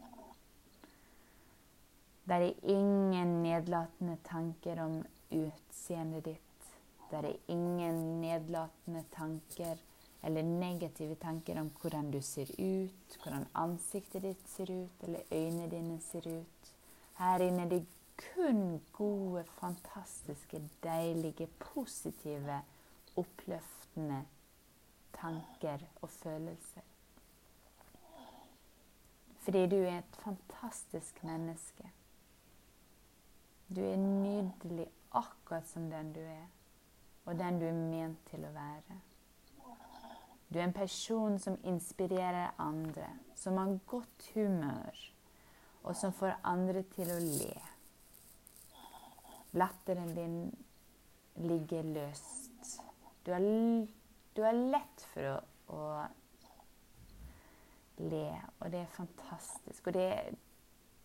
Der 2.28 2.46
er 2.46 2.62
ingen 2.62 3.42
nedlatende 3.42 4.16
tanker 4.24 4.82
om 4.82 5.00
utseendet 5.30 6.24
ditt. 6.24 6.49
Det 7.10 7.18
er 7.18 7.36
ingen 7.48 8.20
nedlatende 8.20 9.04
tanker 9.12 9.78
eller 10.22 10.42
negative 10.42 11.14
tanker 11.14 11.60
om 11.60 11.70
hvordan 11.80 12.10
du 12.10 12.20
ser 12.22 12.50
ut, 12.58 13.16
hvordan 13.22 13.46
ansiktet 13.54 14.22
ditt 14.22 14.48
ser 14.48 14.70
ut, 14.70 15.02
eller 15.02 15.32
øynene 15.32 15.70
dine 15.70 16.00
ser 16.00 16.28
ut. 16.28 16.72
Her 17.18 17.42
inne 17.44 17.64
er 17.64 17.72
det 17.72 17.86
kun 18.20 18.80
gode, 18.92 19.44
fantastiske, 19.44 20.60
deilige, 20.84 21.46
positive, 21.58 22.60
oppløftende 23.16 24.24
tanker 25.16 25.78
og 26.02 26.10
følelser. 26.10 26.86
Fordi 29.40 29.66
du 29.66 29.76
er 29.76 29.98
et 29.98 30.16
fantastisk 30.20 31.24
menneske. 31.24 31.90
Du 33.74 33.80
er 33.80 33.96
nydelig 33.96 34.86
akkurat 35.12 35.68
som 35.68 35.90
den 35.90 36.12
du 36.12 36.20
er, 36.20 36.46
og 37.30 37.38
den 37.38 37.60
du 37.60 37.66
er 37.68 37.76
ment 37.78 38.24
til 38.26 38.42
å 38.42 38.50
være. 38.50 38.96
Du 40.50 40.58
er 40.58 40.64
en 40.64 40.74
person 40.74 41.36
som 41.38 41.60
inspirerer 41.62 42.56
andre, 42.58 43.06
som 43.38 43.58
har 43.60 43.76
godt 43.86 44.30
humør, 44.34 44.96
og 45.84 45.94
som 45.96 46.12
får 46.12 46.40
andre 46.42 46.82
til 46.90 47.12
å 47.14 47.20
le. 47.22 47.54
Latteren 49.62 50.10
din 50.16 50.34
ligger 51.46 51.86
løst. 51.94 52.74
Du 53.26 53.30
har, 53.32 53.46
du 54.34 54.42
har 54.42 54.58
lett 54.74 55.06
for 55.12 55.30
å, 55.30 55.38
å 55.70 55.80
le, 58.10 58.26
og 58.58 58.74
det 58.74 58.82
er 58.82 58.94
fantastisk. 58.98 59.86
Og 59.86 59.94
det, 59.94 60.10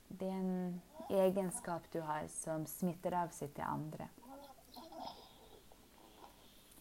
det 0.09 0.33
er 0.33 0.41
en 0.41 0.81
egenskap 1.21 1.85
du 1.93 2.01
har 2.01 2.25
som 2.33 2.65
smitter 2.65 3.13
av 3.21 3.29
seg 3.35 3.53
til 3.53 3.69
andre. 3.69 4.09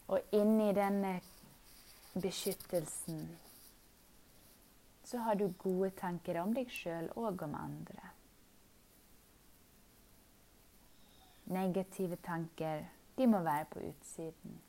Og 0.07 0.35
inni 0.37 0.69
denne 0.77 1.15
beskyttelsen 2.13 3.23
så 5.05 5.21
har 5.21 5.37
du 5.37 5.47
gode 5.61 5.91
tanker 5.99 6.39
om 6.41 6.53
deg 6.55 6.69
sjøl 6.73 7.11
og 7.15 7.41
om 7.45 7.55
andre. 7.57 8.11
Negative 11.45 12.17
tanker, 12.25 12.85
de 13.17 13.27
må 13.29 13.41
være 13.45 13.67
på 13.69 13.83
utsiden. 13.85 14.61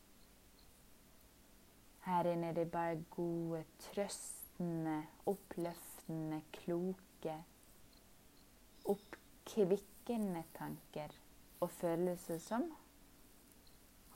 Her 2.06 2.28
inne 2.30 2.52
er 2.52 2.58
det 2.60 2.70
bare 2.70 3.00
gode, 3.10 3.64
trøstende, 3.88 4.98
oppløftende, 5.26 6.42
kloke 6.52 7.38
oppkvikkende 8.86 10.44
tanker 10.54 11.14
og 11.60 11.70
følelser 11.70 12.38
som 12.42 12.66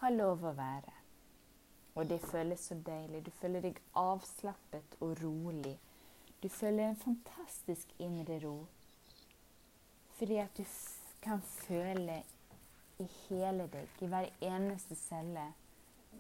har 0.03 0.15
lov 0.15 0.45
å 0.47 0.55
være. 0.57 1.00
Og 1.95 2.09
det 2.09 2.21
føles 2.21 2.61
så 2.61 2.77
deilig. 2.87 3.25
Du 3.27 3.31
føler 3.31 3.65
deg 3.65 3.81
avslappet 3.99 4.97
og 5.01 5.17
rolig. 5.25 5.77
Du 6.43 6.49
føler 6.49 6.89
en 6.89 6.97
fantastisk 6.97 7.95
indre 7.99 8.39
ro. 8.45 8.67
Fordi 10.19 10.37
at 10.37 10.57
du 10.57 10.65
kan 11.23 11.43
føle 11.43 12.23
i 13.01 13.07
hele 13.29 13.67
deg, 13.73 13.89
i 14.01 14.07
hver 14.07 14.29
eneste 14.41 14.95
celle, 14.95 15.47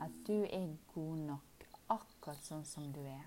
at 0.01 0.17
du 0.27 0.43
er 0.45 0.71
god 0.95 1.17
nok 1.29 1.67
akkurat 1.91 2.41
sånn 2.47 2.65
som 2.65 2.89
du 2.95 3.03
er. 3.05 3.27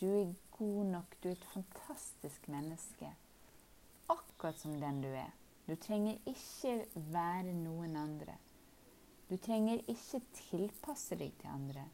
Du 0.00 0.06
er 0.08 0.32
god 0.56 0.84
nok. 0.94 1.16
Du 1.22 1.28
er 1.28 1.36
et 1.36 1.50
fantastisk 1.52 2.48
menneske 2.48 3.10
akkurat 4.10 4.58
som 4.58 4.80
den 4.80 5.02
du 5.02 5.08
er. 5.08 5.30
Du 5.66 5.74
trenger 5.76 6.16
ikke 6.26 6.86
være 6.94 7.52
noen 7.54 7.96
andre. 7.96 8.34
Du 9.30 9.36
trenger 9.38 9.78
ikke 9.86 10.18
tilpasse 10.34 11.14
deg 11.14 11.36
til 11.38 11.52
andre. 11.52 11.84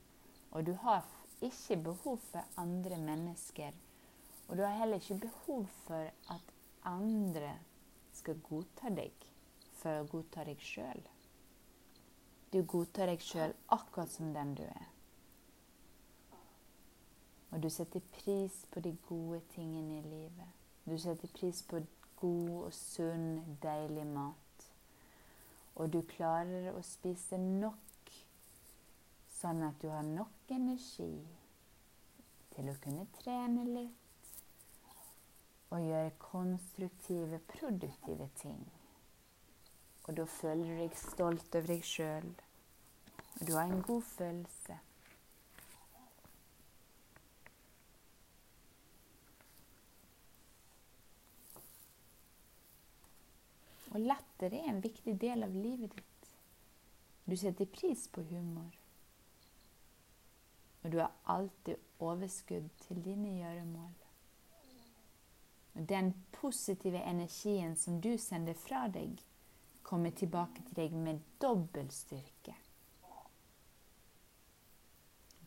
Og 0.57 0.65
du 0.67 0.73
har 0.81 1.05
ikke 1.45 1.77
behov 1.85 2.17
for 2.31 2.45
andre 2.57 2.97
mennesker. 2.99 3.73
Og 4.49 4.57
du 4.57 4.63
har 4.63 4.79
heller 4.79 4.97
ikke 4.97 5.19
behov 5.27 5.67
for 5.85 6.09
at 6.33 6.55
andre 6.85 7.59
skal 8.17 8.41
godta 8.49 8.89
deg 8.97 9.27
for 9.77 10.01
å 10.01 10.09
godta 10.09 10.47
deg 10.49 10.63
sjøl. 10.65 11.03
Du 12.53 12.63
godtar 12.65 13.11
deg 13.13 13.21
sjøl 13.21 13.53
akkurat 13.75 14.13
som 14.15 14.33
den 14.33 14.55
du 14.57 14.65
er. 14.65 14.89
Og 17.53 17.61
du 17.63 17.69
setter 17.71 18.01
pris 18.17 18.63
på 18.73 18.81
de 18.81 18.95
gode 19.09 19.43
tingene 19.53 20.01
i 20.01 20.09
livet. 20.09 20.57
Du 20.89 20.97
setter 20.99 21.29
pris 21.37 21.61
på 21.69 21.83
god 22.17 22.51
og 22.63 22.73
sunn, 22.73 23.59
deilig 23.63 24.07
mat. 24.09 24.46
Og 25.77 25.93
du 25.93 26.01
klarer 26.09 26.71
å 26.73 26.81
spise 26.85 27.39
nok, 27.41 28.13
sånn 29.37 29.61
at 29.67 29.77
du 29.83 29.91
har 29.93 30.07
nok 30.07 30.55
energi 30.57 31.13
til 32.55 32.73
å 32.73 32.77
kunne 32.81 33.05
trene 33.19 33.67
litt 33.69 34.03
og 35.75 35.83
gjøre 35.83 36.15
konstruktive, 36.23 37.41
produktive 37.51 38.29
ting. 38.41 38.63
Og 40.07 40.17
da 40.17 40.25
føler 40.31 40.71
du 40.71 40.83
deg 40.85 40.99
stolt 41.01 41.59
over 41.59 41.73
deg 41.75 41.85
sjøl, 41.85 42.29
og 43.37 43.43
du 43.43 43.53
har 43.57 43.67
en 43.67 43.83
god 43.85 44.05
følelse. 44.15 44.79
Og 53.97 54.03
latter 54.05 54.53
er 54.53 54.67
en 54.69 54.83
viktig 54.85 55.15
del 55.21 55.47
av 55.47 55.55
livet 55.57 55.95
ditt. 55.97 56.33
Du 57.25 57.33
setter 57.37 57.65
pris 57.65 58.03
på 58.13 58.21
humor. 58.29 58.75
Og 60.83 60.93
du 60.93 60.99
har 61.01 61.15
alltid 61.25 61.81
overskudd 62.05 62.67
til 62.83 63.01
dine 63.05 63.31
gjøremål. 63.39 63.95
Den 65.89 66.13
positive 66.33 67.01
energien 67.09 67.73
som 67.77 67.97
du 68.05 68.19
sender 68.21 68.55
fra 68.61 68.85
deg, 68.93 69.17
kommer 69.83 70.13
tilbake 70.13 70.67
til 70.67 70.77
deg 70.77 70.93
med 70.93 71.25
dobbel 71.41 71.89
styrke. 71.95 72.53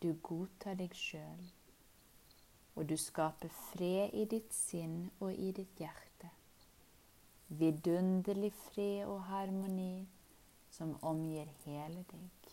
Du 0.02 0.10
godtar 0.26 0.74
deg 0.74 0.96
sjøl, 0.96 1.46
og 2.74 2.90
du 2.90 2.98
skaper 2.98 3.54
fred 3.70 4.16
i 4.16 4.26
ditt 4.26 4.50
sinn 4.56 5.04
og 5.20 5.34
i 5.38 5.52
ditt 5.54 5.78
hjerte 5.78 6.34
vidunderlig 7.50 8.52
fred 8.52 9.04
og 9.04 9.24
harmoni 9.26 10.08
som 10.70 10.94
omgir 11.02 11.50
hele 11.64 12.04
deg, 12.12 12.52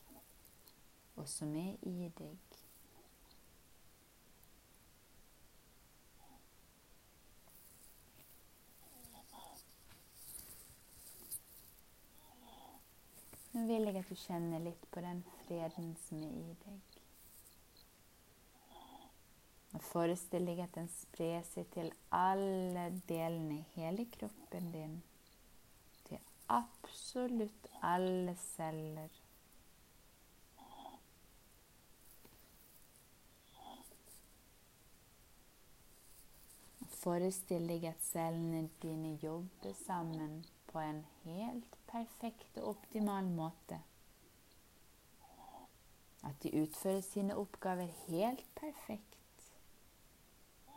og 1.15 1.27
som 1.29 1.53
er 1.55 1.75
i 1.85 2.09
deg. 2.17 2.57
Nå 13.53 13.63
vil 13.65 13.89
jeg 13.89 13.97
at 13.97 14.09
du 14.09 14.19
kjenner 14.21 14.61
litt 14.61 14.83
på 14.93 15.01
den 15.01 15.23
freden 15.45 15.93
som 16.07 16.21
er 16.25 16.33
i 16.41 16.55
deg. 16.65 16.96
Og 19.77 19.83
forestill 19.85 20.47
deg 20.49 20.63
at 20.63 20.73
den 20.73 20.87
sprer 20.89 21.43
seg 21.45 21.67
til 21.75 21.91
alle 22.17 22.87
delene 23.05 23.59
i 23.59 23.65
hele 23.75 24.07
kroppen 24.09 24.71
din. 24.73 24.95
Til 26.07 26.17
absolutt 26.49 27.67
alle 27.85 28.33
celler. 28.41 29.19
Forestill 36.97 37.69
deg 37.69 37.85
at 37.91 38.01
cellene 38.01 38.63
dine 38.81 39.13
jobber 39.21 39.77
sammen 39.83 40.39
på 40.71 40.81
en 40.81 41.03
helt 41.27 41.77
perfekt 41.91 42.57
og 42.63 42.71
optimal 42.73 43.29
måte. 43.29 43.77
At 46.25 46.41
de 46.41 46.55
utfører 46.63 47.05
sine 47.05 47.37
oppgaver 47.37 47.93
helt 48.07 48.49
perfekt 48.57 49.06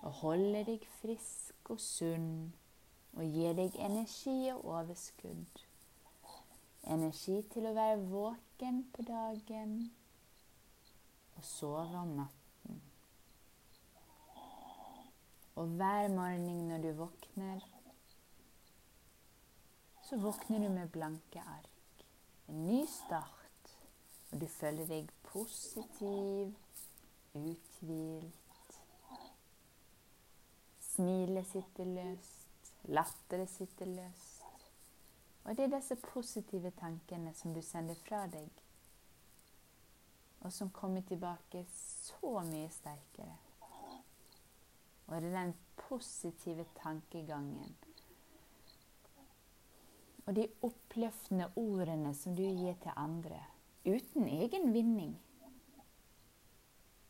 og 0.00 0.12
holder 0.22 0.64
deg 0.64 0.84
frisk 1.00 1.72
og 1.72 1.80
sunn 1.82 2.32
og 3.18 3.24
gir 3.26 3.56
deg 3.58 3.76
energi 3.82 4.36
og 4.52 4.64
overskudd. 4.64 5.64
Energi 6.90 7.40
til 7.52 7.68
å 7.68 7.74
være 7.76 7.98
våken 8.08 8.84
på 8.94 9.04
dagen 9.08 9.74
og 11.36 11.44
sove 11.44 12.00
om 12.00 12.14
natten. 12.22 12.80
Og 15.60 15.76
hver 15.76 16.08
morgen 16.14 16.68
når 16.70 16.86
du 16.86 16.90
våkner, 17.02 17.66
så 20.06 20.16
våkner 20.16 20.64
du 20.64 20.70
med 20.72 20.88
blanke 20.94 21.42
ark. 21.44 22.04
En 22.48 22.64
ny 22.66 22.80
start, 22.88 23.74
og 24.32 24.40
du 24.40 24.46
føler 24.50 24.88
deg 24.88 25.10
positiv, 25.28 26.54
uthvilt. 27.34 28.39
Smilet 30.90 31.46
sitter 31.46 31.84
løst, 31.84 32.72
latteret 32.90 33.50
sitter 33.50 33.86
løst. 33.86 34.42
Og 35.44 35.56
det 35.56 35.64
er 35.64 35.74
disse 35.76 35.96
positive 36.02 36.72
tankene 36.80 37.32
som 37.34 37.54
du 37.54 37.62
sender 37.64 37.98
fra 38.06 38.24
deg, 38.30 38.48
og 40.40 40.52
som 40.52 40.72
kommer 40.74 41.04
tilbake 41.06 41.64
så 41.74 42.40
mye 42.48 42.68
sterkere. 42.74 43.38
Og 45.06 45.14
det 45.16 45.30
er 45.30 45.38
den 45.40 45.54
positive 45.88 46.66
tankegangen 46.82 47.76
og 50.30 50.36
de 50.36 50.46
oppløftende 50.62 51.48
ordene 51.58 52.12
som 52.14 52.36
du 52.38 52.44
gir 52.44 52.76
til 52.82 52.92
andre, 52.96 53.40
uten 53.82 54.28
egen 54.28 54.72
vinning. 54.74 55.16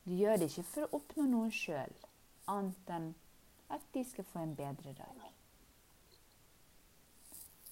Du 0.07 0.15
gjør 0.17 0.39
det 0.41 0.49
ikke 0.49 0.65
for 0.71 0.87
å 0.87 1.01
oppnå 1.01 1.27
noe 1.29 1.51
sjøl, 1.53 1.93
annet 2.49 2.95
enn 2.97 3.11
at 3.71 3.81
de 3.95 4.05
skal 4.05 4.25
få 4.25 4.39
en 4.39 4.57
bedre 4.57 4.93
dag. 4.93 5.35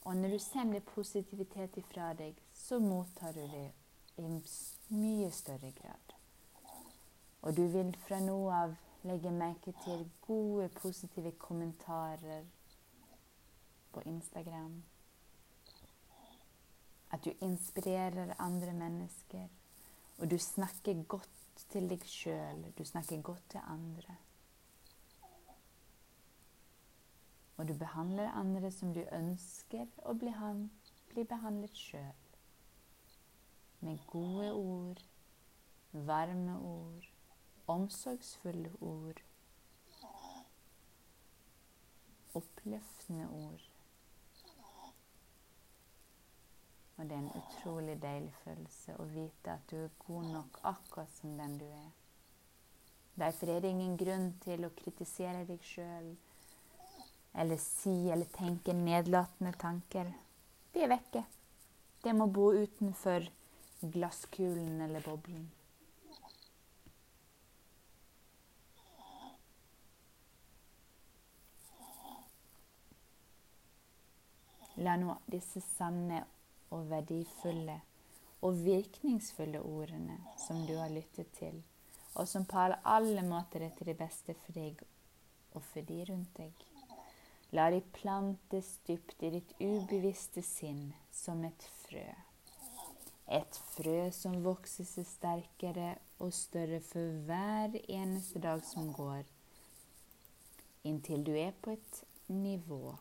Og 0.05 0.17
når 0.17 0.29
du 0.29 0.39
sender 0.39 0.81
positivitet 0.81 1.77
ifra 1.77 2.13
deg, 2.17 2.37
så 2.55 2.79
mottar 2.79 3.33
du 3.33 3.41
det 3.41 3.71
i 4.19 4.29
mye 4.89 5.31
større 5.31 5.73
grad. 5.83 6.15
Og 7.43 7.57
du 7.57 7.67
vil 7.73 7.97
fra 8.07 8.21
nå 8.21 8.37
av 8.51 8.77
legge 9.07 9.31
merke 9.31 9.75
til 9.85 10.07
gode, 10.27 10.69
positive 10.69 11.33
kommentarer 11.39 12.47
på 13.93 14.03
Instagram. 14.07 14.83
At 17.11 17.25
du 17.25 17.31
inspirerer 17.41 18.35
andre 18.39 18.73
mennesker, 18.73 19.49
og 20.19 20.31
du 20.31 20.39
snakker 20.39 21.05
godt 21.09 21.67
til 21.71 21.89
deg 21.91 22.05
sjøl. 22.05 22.65
Du 22.79 22.85
snakker 22.85 23.23
godt 23.23 23.45
til 23.51 23.61
andre. 23.65 24.17
Og 27.59 27.69
du 27.69 27.75
behandler 27.79 28.31
andre 28.39 28.71
som 28.71 28.93
du 28.95 29.01
ønsker 29.13 29.89
å 30.07 30.15
bli, 30.15 30.31
bli 31.11 31.25
behandlet 31.27 31.75
sjøl. 31.75 32.21
Med 33.83 33.99
gode 34.11 34.53
ord, 34.55 35.03
varme 35.93 36.55
ord, 36.63 37.09
omsorgsfulle 37.67 38.71
ord. 38.81 39.23
Oppløftende 42.39 43.27
ord. 43.41 43.67
Og 46.99 47.05
det 47.05 47.15
er 47.15 47.19
en 47.19 47.43
utrolig 47.43 47.99
deilig 48.03 48.33
følelse 48.45 48.95
å 48.99 49.05
vite 49.11 49.55
at 49.55 49.67
du 49.71 49.77
er 49.83 49.99
god 50.07 50.31
nok 50.33 50.63
akkurat 50.67 51.11
som 51.15 51.35
den 51.39 51.59
du 51.59 51.67
er. 51.67 51.91
Derfor 53.19 53.51
er 53.51 53.61
det 53.63 53.75
ingen 53.75 53.99
grunn 53.99 54.33
til 54.43 54.67
å 54.67 54.75
kritisere 54.79 55.43
deg 55.47 55.63
sjøl 55.67 56.13
eller 57.35 57.57
si 57.57 58.11
eller 58.11 58.25
tenke 58.25 58.73
nedlatende 58.73 59.53
tanker. 59.53 60.13
De 60.73 60.83
er 60.85 60.93
vekke. 60.93 61.25
Det 62.03 62.15
må 62.15 62.27
bo 62.27 62.51
utenfor 62.55 63.27
glasskulen 63.81 64.81
eller 64.81 65.05
boblen. 65.05 65.47
La 74.79 74.95
nå 74.95 75.17
disse 75.27 75.59
sanne 75.65 76.21
og 76.71 76.85
verdifulle 76.91 77.81
og 78.47 78.61
virkningsfulle 78.63 79.59
ordene 79.59 80.21
som 80.39 80.61
du 80.69 80.77
har 80.79 80.93
lyttet 80.95 81.33
til, 81.35 81.57
og 82.15 82.29
som 82.31 82.47
på 82.47 82.69
alle 82.95 83.27
måter 83.27 83.67
er 83.67 83.75
til 83.75 83.91
det 83.91 83.99
beste 83.99 84.39
for 84.45 84.55
deg 84.55 84.85
og 85.59 85.65
for 85.73 85.83
de 85.83 86.05
rundt 86.13 86.39
deg. 86.39 86.69
La 87.57 87.71
de 87.73 87.81
plantes 87.81 88.75
dypt 88.85 89.23
i 89.25 89.31
ditt 89.33 89.53
ubevisste 89.57 90.43
sinn 90.45 90.91
som 91.09 91.41
et 91.49 91.63
frø. 91.81 92.05
Et 93.33 93.61
frø 93.73 94.11
som 94.13 94.35
vokser 94.45 94.85
seg 94.85 95.07
sterkere 95.09 95.95
og 96.21 96.35
større 96.37 96.83
for 96.85 97.15
hver 97.25 97.79
eneste 97.89 98.43
dag 98.45 98.61
som 98.69 98.91
går, 98.93 99.23
inntil 100.85 101.25
du 101.25 101.33
er 101.41 101.55
på 101.65 101.73
et 101.73 102.03
nivå. 102.29 102.93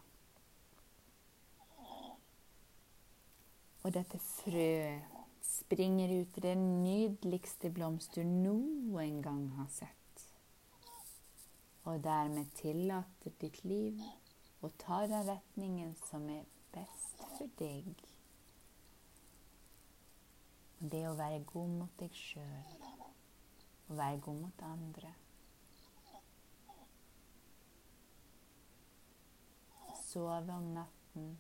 Og 3.84 3.94
dette 3.96 4.20
frøet 4.20 5.18
springer 5.44 6.14
ut 6.22 6.40
i 6.40 6.44
den 6.44 6.64
nydeligste 6.86 7.72
blomst 7.76 8.16
du 8.16 8.24
noen 8.24 9.20
gang 9.24 9.44
har 9.60 9.68
sett. 9.72 10.24
Og 11.88 12.00
dermed 12.04 12.48
tillater 12.56 13.36
ditt 13.44 13.62
liv 13.68 14.00
og 14.62 14.72
ta 14.78 15.02
den 15.08 15.30
retningen 15.30 15.96
som 16.10 16.30
er 16.30 16.46
best 16.74 17.24
for 17.38 17.50
deg. 17.60 17.94
Det 20.78 21.04
å 21.10 21.16
være 21.18 21.44
god 21.50 21.74
mot 21.80 21.94
deg 22.00 22.14
sjøl 22.14 22.74
og 23.88 23.98
være 23.98 24.20
god 24.22 24.40
mot 24.42 24.64
andre. 24.68 25.14
Sove 30.08 30.54
om 30.54 30.72
natten, 30.76 31.38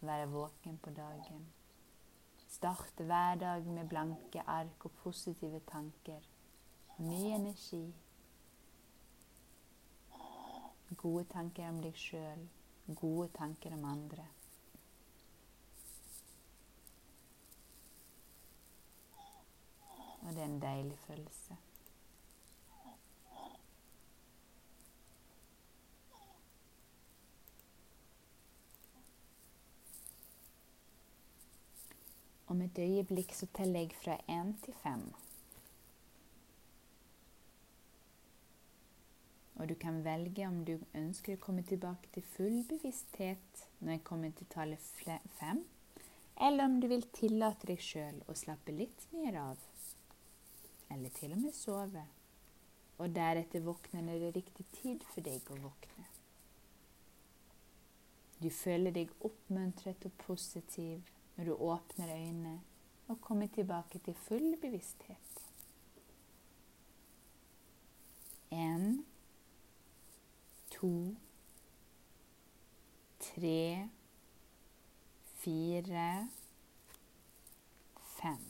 være 0.00 0.28
våken 0.32 0.78
på 0.82 0.90
dagen. 0.90 1.46
Starte 2.48 3.04
hver 3.04 3.34
dag 3.40 3.66
med 3.66 3.88
blanke 3.88 4.42
ark 4.46 4.84
og 4.84 4.92
positive 5.02 5.60
tanker. 5.72 6.20
Ny 6.98 7.24
energi. 7.32 7.84
Gode 10.96 11.24
tanker 11.32 11.68
om 11.68 11.82
deg 11.82 11.98
sjøl 11.98 12.48
gode 12.94 13.28
tanker 13.28 13.74
om 13.74 13.84
andre. 13.84 14.26
Og 20.20 20.34
det 20.34 20.42
er 20.42 20.44
en 20.44 20.62
deilig 20.62 20.98
følelse. 20.98 21.56
Om 32.48 32.62
et 32.62 32.78
øyeblikk 32.78 33.32
så 33.34 33.46
teller 33.54 33.80
jeg 33.80 33.96
fra 34.02 34.16
én 34.28 34.54
til 34.64 34.74
fem. 34.82 35.12
Du 39.68 39.74
kan 39.74 40.02
velge 40.02 40.46
om 40.48 40.62
du 40.64 40.78
ønsker 40.96 41.34
å 41.36 41.40
komme 41.42 41.60
tilbake 41.66 42.08
til 42.14 42.24
full 42.24 42.62
bevissthet 42.70 43.64
når 43.82 43.98
jeg 43.98 44.04
kommer 44.06 44.30
til 44.32 44.48
tallet 44.48 44.86
fem, 45.36 45.58
eller 46.40 46.64
om 46.64 46.78
du 46.80 46.86
vil 46.88 47.04
tillate 47.12 47.68
deg 47.68 47.82
sjøl 47.84 48.22
å 48.30 48.36
slappe 48.38 48.72
litt 48.72 49.04
mer 49.12 49.36
av, 49.42 49.58
eller 50.94 51.12
til 51.18 51.34
og 51.36 51.42
med 51.42 51.56
sove, 51.58 52.04
og 52.96 53.12
deretter 53.18 53.66
våkne 53.66 54.06
når 54.06 54.22
det 54.22 54.30
er 54.30 54.38
riktig 54.38 54.66
tid 54.78 55.04
for 55.10 55.26
deg 55.26 55.52
å 55.52 55.58
våkne. 55.66 56.06
Du 58.40 58.48
føler 58.54 58.94
deg 58.94 59.12
oppmuntret 59.28 60.08
og 60.08 60.16
positiv 60.22 61.12
når 61.36 61.50
du 61.50 61.66
åpner 61.68 62.14
øynene 62.14 62.56
og 63.10 63.20
kommer 63.20 63.52
tilbake 63.52 64.00
til 64.00 64.16
full 64.24 64.48
bevissthet. 64.62 65.44
En 68.54 69.04
to, 70.80 71.16
tre, 73.18 73.88
fire, 75.40 76.28
fem. 78.16 78.47